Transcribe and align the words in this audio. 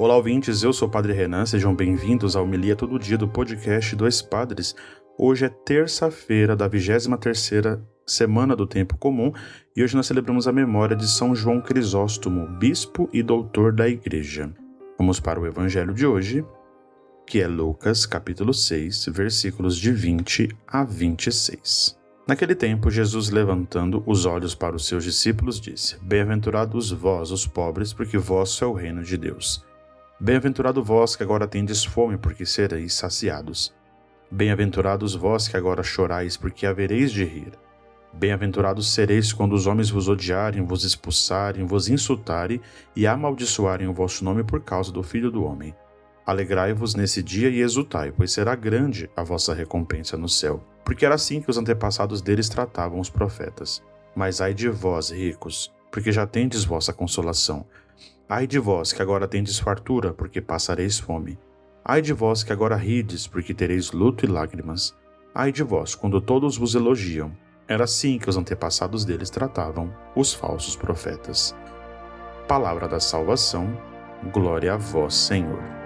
Olá, 0.00 0.14
ouvintes, 0.14 0.62
eu 0.62 0.72
sou 0.72 0.86
o 0.86 0.90
Padre 0.90 1.12
Renan, 1.12 1.44
sejam 1.44 1.74
bem-vindos 1.74 2.36
ao 2.36 2.44
Homilia 2.44 2.76
Todo 2.76 3.00
Dia 3.00 3.18
do 3.18 3.26
podcast 3.26 3.96
Dois 3.96 4.22
Padres. 4.22 4.72
Hoje 5.18 5.46
é 5.46 5.48
terça-feira 5.48 6.54
da 6.54 6.70
23ª 6.70 7.82
Semana 8.06 8.54
do 8.54 8.64
Tempo 8.64 8.96
Comum 8.96 9.32
e 9.74 9.82
hoje 9.82 9.96
nós 9.96 10.06
celebramos 10.06 10.46
a 10.46 10.52
memória 10.52 10.94
de 10.94 11.08
São 11.08 11.34
João 11.34 11.60
Crisóstomo, 11.60 12.46
bispo 12.46 13.10
e 13.12 13.24
doutor 13.24 13.72
da 13.72 13.88
Igreja. 13.88 14.54
Vamos 14.96 15.18
para 15.18 15.40
o 15.40 15.46
Evangelho 15.48 15.92
de 15.92 16.06
hoje, 16.06 16.46
que 17.26 17.40
é 17.40 17.48
Lucas, 17.48 18.06
capítulo 18.06 18.54
6, 18.54 19.06
versículos 19.06 19.76
de 19.76 19.90
20 19.90 20.56
a 20.64 20.84
26. 20.84 21.98
Naquele 22.24 22.54
tempo, 22.54 22.88
Jesus, 22.88 23.30
levantando 23.30 24.04
os 24.06 24.26
olhos 24.26 24.54
para 24.54 24.76
os 24.76 24.86
seus 24.86 25.02
discípulos, 25.02 25.60
disse: 25.60 25.98
Bem-aventurados 26.00 26.92
vós, 26.92 27.32
os 27.32 27.48
pobres, 27.48 27.92
porque 27.92 28.16
vosso 28.16 28.62
é 28.62 28.66
o 28.68 28.72
reino 28.72 29.02
de 29.02 29.16
Deus. 29.16 29.66
Bem-aventurado 30.20 30.82
vós 30.82 31.14
que 31.14 31.22
agora 31.22 31.46
tendes 31.46 31.84
fome, 31.84 32.18
porque 32.18 32.44
sereis 32.44 32.92
saciados. 32.94 33.72
Bem-aventurados 34.28 35.14
vós 35.14 35.46
que 35.46 35.56
agora 35.56 35.84
chorais, 35.84 36.36
porque 36.36 36.66
havereis 36.66 37.12
de 37.12 37.24
rir. 37.24 37.52
Bem-aventurados 38.12 38.92
sereis 38.92 39.32
quando 39.32 39.52
os 39.52 39.68
homens 39.68 39.90
vos 39.90 40.08
odiarem, 40.08 40.64
vos 40.64 40.82
expulsarem, 40.82 41.64
vos 41.64 41.88
insultarem 41.88 42.60
e 42.96 43.06
amaldiçoarem 43.06 43.86
o 43.86 43.94
vosso 43.94 44.24
nome 44.24 44.42
por 44.42 44.60
causa 44.60 44.90
do 44.90 45.04
Filho 45.04 45.30
do 45.30 45.44
Homem. 45.44 45.72
Alegrai-vos 46.26 46.96
nesse 46.96 47.22
dia 47.22 47.48
e 47.48 47.60
exultai, 47.60 48.10
pois 48.10 48.32
será 48.32 48.56
grande 48.56 49.08
a 49.16 49.22
vossa 49.22 49.54
recompensa 49.54 50.16
no 50.16 50.28
céu. 50.28 50.64
Porque 50.84 51.06
era 51.06 51.14
assim 51.14 51.40
que 51.40 51.48
os 51.48 51.56
antepassados 51.56 52.20
deles 52.20 52.48
tratavam 52.48 52.98
os 52.98 53.08
profetas. 53.08 53.80
Mas 54.16 54.40
ai 54.40 54.52
de 54.52 54.68
vós, 54.68 55.10
ricos, 55.10 55.72
porque 55.90 56.12
já 56.12 56.26
tendes 56.26 56.64
vossa 56.64 56.92
consolação. 56.92 57.66
Ai 58.28 58.46
de 58.46 58.58
vós 58.58 58.92
que 58.92 59.00
agora 59.00 59.26
tendes 59.26 59.58
fartura, 59.58 60.12
porque 60.12 60.40
passareis 60.40 60.98
fome. 60.98 61.38
Ai 61.84 62.02
de 62.02 62.12
vós 62.12 62.42
que 62.42 62.52
agora 62.52 62.76
rides, 62.76 63.26
porque 63.26 63.54
tereis 63.54 63.92
luto 63.92 64.24
e 64.24 64.28
lágrimas. 64.28 64.94
Ai 65.34 65.50
de 65.50 65.62
vós, 65.62 65.94
quando 65.94 66.20
todos 66.20 66.56
vos 66.56 66.74
elogiam. 66.74 67.32
Era 67.66 67.84
assim 67.84 68.18
que 68.18 68.28
os 68.28 68.36
antepassados 68.36 69.04
deles 69.04 69.30
tratavam 69.30 69.94
os 70.16 70.32
falsos 70.34 70.76
profetas. 70.76 71.54
Palavra 72.46 72.88
da 72.88 73.00
salvação, 73.00 73.68
glória 74.32 74.74
a 74.74 74.76
vós, 74.76 75.14
Senhor. 75.14 75.77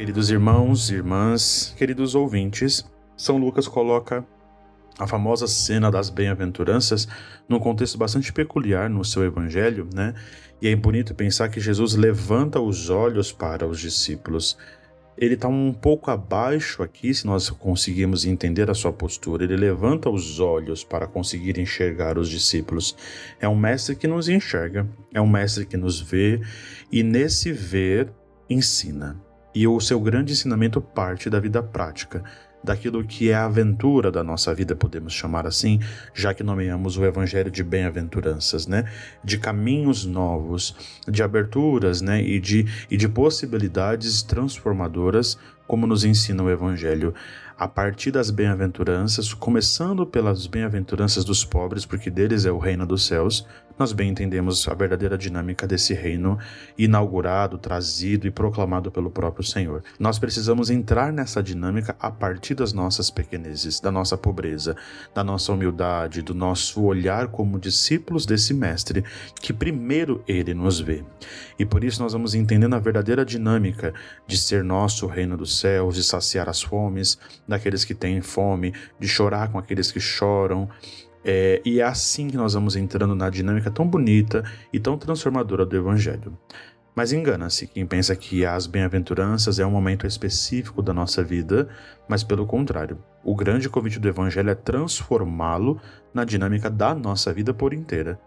Queridos 0.00 0.30
irmãos, 0.30 0.90
irmãs, 0.90 1.74
queridos 1.76 2.14
ouvintes, 2.14 2.82
são 3.14 3.36
Lucas 3.36 3.68
coloca 3.68 4.26
a 4.98 5.06
famosa 5.06 5.46
cena 5.46 5.90
das 5.90 6.08
bem-aventuranças 6.08 7.06
num 7.46 7.58
contexto 7.58 7.98
bastante 7.98 8.32
peculiar 8.32 8.88
no 8.88 9.04
seu 9.04 9.22
evangelho, 9.22 9.86
né? 9.94 10.14
E 10.58 10.68
é 10.68 10.74
bonito 10.74 11.14
pensar 11.14 11.50
que 11.50 11.60
Jesus 11.60 11.96
levanta 11.96 12.58
os 12.58 12.88
olhos 12.88 13.30
para 13.30 13.66
os 13.66 13.78
discípulos. 13.78 14.56
Ele 15.18 15.34
está 15.34 15.48
um 15.48 15.70
pouco 15.70 16.10
abaixo 16.10 16.82
aqui, 16.82 17.12
se 17.12 17.26
nós 17.26 17.50
conseguirmos 17.50 18.24
entender 18.24 18.70
a 18.70 18.74
sua 18.74 18.94
postura. 18.94 19.44
Ele 19.44 19.56
levanta 19.58 20.08
os 20.08 20.40
olhos 20.40 20.82
para 20.82 21.06
conseguir 21.06 21.58
enxergar 21.58 22.16
os 22.16 22.30
discípulos. 22.30 22.96
É 23.38 23.46
um 23.46 23.54
mestre 23.54 23.94
que 23.94 24.08
nos 24.08 24.30
enxerga, 24.30 24.88
é 25.12 25.20
um 25.20 25.28
mestre 25.28 25.66
que 25.66 25.76
nos 25.76 26.00
vê 26.00 26.40
e 26.90 27.02
nesse 27.02 27.52
ver 27.52 28.10
ensina. 28.48 29.28
E 29.54 29.66
o 29.66 29.80
seu 29.80 30.00
grande 30.00 30.32
ensinamento 30.32 30.80
parte 30.80 31.28
da 31.28 31.40
vida 31.40 31.62
prática 31.62 32.22
daquilo 32.62 33.04
que 33.04 33.30
é 33.30 33.34
a 33.34 33.44
aventura 33.44 34.10
da 34.10 34.22
nossa 34.22 34.54
vida, 34.54 34.76
podemos 34.76 35.12
chamar 35.12 35.46
assim, 35.46 35.80
já 36.14 36.34
que 36.34 36.42
nomeamos 36.42 36.96
o 36.96 37.04
evangelho 37.04 37.50
de 37.50 37.64
bem-aventuranças, 37.64 38.66
né? 38.66 38.84
De 39.24 39.38
caminhos 39.38 40.04
novos, 40.04 40.74
de 41.08 41.22
aberturas, 41.22 42.00
né? 42.00 42.22
E 42.22 42.38
de, 42.38 42.66
e 42.90 42.96
de 42.96 43.08
possibilidades 43.08 44.22
transformadoras, 44.22 45.38
como 45.66 45.86
nos 45.86 46.04
ensina 46.04 46.42
o 46.42 46.50
evangelho 46.50 47.14
a 47.60 47.68
partir 47.68 48.10
das 48.10 48.30
bem-aventuranças, 48.30 49.34
começando 49.34 50.06
pelas 50.06 50.46
bem-aventuranças 50.46 51.26
dos 51.26 51.44
pobres, 51.44 51.84
porque 51.84 52.08
deles 52.08 52.46
é 52.46 52.50
o 52.50 52.56
reino 52.56 52.86
dos 52.86 53.06
céus, 53.06 53.46
nós 53.78 53.92
bem 53.92 54.08
entendemos 54.08 54.66
a 54.66 54.72
verdadeira 54.72 55.16
dinâmica 55.18 55.66
desse 55.66 55.92
reino 55.92 56.38
inaugurado, 56.78 57.58
trazido 57.58 58.26
e 58.26 58.30
proclamado 58.30 58.90
pelo 58.90 59.10
próprio 59.10 59.44
Senhor. 59.44 59.82
Nós 59.98 60.18
precisamos 60.18 60.70
entrar 60.70 61.12
nessa 61.12 61.42
dinâmica 61.42 61.94
a 62.00 62.10
partir 62.10 62.49
das 62.54 62.72
nossas 62.72 63.10
pequenezes, 63.10 63.80
da 63.80 63.90
nossa 63.90 64.16
pobreza, 64.16 64.76
da 65.14 65.22
nossa 65.24 65.52
humildade, 65.52 66.22
do 66.22 66.34
nosso 66.34 66.82
olhar 66.82 67.28
como 67.28 67.58
discípulos 67.58 68.26
desse 68.26 68.54
Mestre, 68.54 69.04
que 69.40 69.52
primeiro 69.52 70.22
ele 70.26 70.54
nos 70.54 70.80
vê. 70.80 71.04
E 71.58 71.64
por 71.64 71.84
isso 71.84 72.02
nós 72.02 72.12
vamos 72.12 72.34
entendendo 72.34 72.74
a 72.74 72.78
verdadeira 72.78 73.24
dinâmica 73.24 73.92
de 74.26 74.36
ser 74.36 74.64
nosso 74.64 75.06
reino 75.06 75.36
dos 75.36 75.58
céus, 75.58 75.94
de 75.94 76.02
saciar 76.02 76.48
as 76.48 76.62
fomes 76.62 77.18
daqueles 77.46 77.84
que 77.84 77.94
têm 77.94 78.20
fome, 78.20 78.74
de 78.98 79.08
chorar 79.08 79.50
com 79.50 79.58
aqueles 79.58 79.90
que 79.92 80.00
choram, 80.00 80.68
é, 81.24 81.60
e 81.64 81.80
é 81.80 81.84
assim 81.84 82.28
que 82.28 82.36
nós 82.36 82.54
vamos 82.54 82.76
entrando 82.76 83.14
na 83.14 83.28
dinâmica 83.28 83.70
tão 83.70 83.86
bonita 83.86 84.42
e 84.72 84.80
tão 84.80 84.96
transformadora 84.96 85.66
do 85.66 85.76
Evangelho. 85.76 86.36
Mas 86.94 87.12
engana-se 87.12 87.66
quem 87.66 87.86
pensa 87.86 88.16
que 88.16 88.44
as 88.44 88.66
bem-aventuranças 88.66 89.58
é 89.58 89.66
um 89.66 89.70
momento 89.70 90.06
específico 90.06 90.82
da 90.82 90.92
nossa 90.92 91.22
vida, 91.22 91.68
mas 92.08 92.24
pelo 92.24 92.46
contrário, 92.46 92.98
o 93.22 93.34
grande 93.34 93.68
convite 93.68 93.98
do 93.98 94.08
Evangelho 94.08 94.50
é 94.50 94.54
transformá-lo 94.54 95.80
na 96.12 96.24
dinâmica 96.24 96.68
da 96.68 96.94
nossa 96.94 97.32
vida 97.32 97.54
por 97.54 97.72
inteira. 97.72 98.18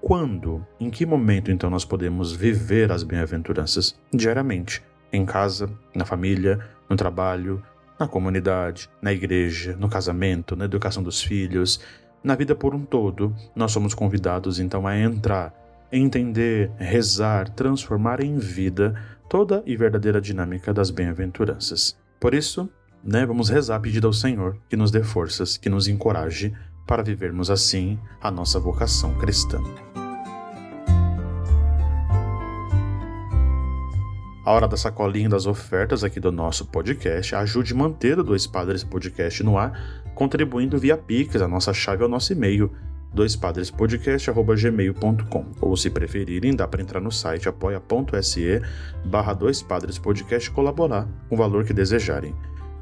Quando, 0.00 0.64
em 0.78 0.88
que 0.88 1.04
momento 1.04 1.50
então 1.50 1.68
nós 1.68 1.84
podemos 1.84 2.32
viver 2.32 2.92
as 2.92 3.02
bem-aventuranças? 3.02 3.98
Diariamente, 4.12 4.82
em 5.12 5.26
casa, 5.26 5.68
na 5.94 6.04
família, 6.04 6.60
no 6.88 6.96
trabalho, 6.96 7.62
na 7.98 8.06
comunidade, 8.06 8.88
na 9.00 9.12
igreja, 9.12 9.74
no 9.76 9.88
casamento, 9.88 10.54
na 10.54 10.66
educação 10.66 11.02
dos 11.02 11.22
filhos, 11.22 11.80
na 12.22 12.34
vida 12.34 12.54
por 12.54 12.74
um 12.74 12.84
todo, 12.84 13.34
nós 13.54 13.72
somos 13.72 13.94
convidados 13.94 14.58
então 14.58 14.86
a 14.86 14.96
entrar, 14.98 15.54
entender, 15.92 16.70
rezar, 16.76 17.48
transformar 17.50 18.20
em 18.20 18.38
vida 18.38 18.94
toda 19.28 19.62
e 19.66 19.76
verdadeira 19.76 20.20
dinâmica 20.20 20.72
das 20.72 20.90
bem-aventuranças. 20.90 21.96
Por 22.20 22.34
isso, 22.34 22.68
né, 23.02 23.24
vamos 23.26 23.48
rezar 23.48 23.80
pedindo 23.80 24.06
ao 24.06 24.12
Senhor 24.12 24.58
que 24.68 24.76
nos 24.76 24.90
dê 24.90 25.02
forças, 25.02 25.56
que 25.56 25.68
nos 25.68 25.88
encoraje 25.88 26.52
para 26.86 27.02
vivermos 27.02 27.50
assim 27.50 27.98
a 28.20 28.30
nossa 28.30 28.60
vocação 28.60 29.16
cristã. 29.18 29.60
A 34.44 34.52
hora 34.52 34.68
da 34.68 34.76
sacolinha 34.76 35.28
das 35.28 35.44
ofertas 35.44 36.04
aqui 36.04 36.20
do 36.20 36.30
nosso 36.30 36.66
podcast 36.66 37.34
ajude 37.34 37.72
a 37.72 37.76
manter 37.76 38.16
o 38.16 38.22
Dois 38.22 38.46
Padres 38.46 38.84
Podcast 38.84 39.42
no 39.42 39.58
ar, 39.58 40.04
contribuindo 40.14 40.78
via 40.78 40.96
Pix, 40.96 41.34
a 41.42 41.48
nossa 41.48 41.74
chave 41.74 42.04
é 42.04 42.06
o 42.06 42.08
nosso 42.08 42.32
e-mail, 42.32 42.70
doispadrespodcast.gmail.com 43.12 45.46
ou 45.60 45.76
se 45.76 45.90
preferirem, 45.90 46.54
dá 46.54 46.68
para 46.68 46.82
entrar 46.82 47.00
no 47.00 47.10
site 47.10 47.48
apoia.se 47.48 48.62
barra 49.04 49.32
Dois 49.32 49.62
Padres 49.62 49.98
Podcast 49.98 50.48
e 50.48 50.52
colaborar 50.52 51.08
com 51.28 51.34
o 51.34 51.38
valor 51.38 51.64
que 51.64 51.72
desejarem. 51.72 52.32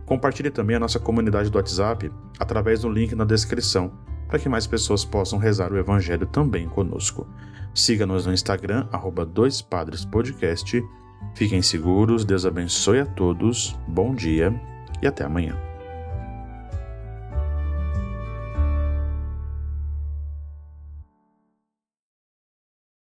Compartilhe 0.05 0.51
também 0.51 0.77
a 0.77 0.81
nossa 0.81 0.99
comunidade 0.99 1.51
do 1.51 1.57
WhatsApp 1.57 2.11
através 2.39 2.83
do 2.83 2.91
link 2.91 3.15
na 3.15 3.25
descrição, 3.25 3.93
para 4.29 4.39
que 4.39 4.49
mais 4.49 4.67
pessoas 4.67 5.05
possam 5.05 5.39
rezar 5.39 5.73
o 5.73 5.79
Evangelho 5.79 6.27
também 6.27 6.69
conosco. 6.69 7.27
Siga-nos 7.75 8.27
no 8.27 8.33
Instagram, 8.33 8.87
arroba 8.93 9.25
Dois 9.25 9.63
Padres 9.63 10.05
Podcast 10.05 10.83
Fiquem 11.33 11.63
seguros, 11.63 12.25
Deus 12.25 12.45
abençoe 12.45 13.01
a 13.01 13.07
todos, 13.07 13.77
bom 13.89 14.15
dia 14.15 14.53
e 15.03 15.07
até 15.07 15.25
amanhã. 15.25 15.74